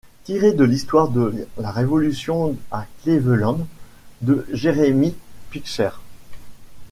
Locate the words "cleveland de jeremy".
3.03-5.13